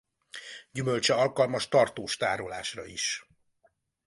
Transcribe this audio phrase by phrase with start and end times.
[0.71, 3.25] Gyümölcse alkalmas tartós tárolásra is.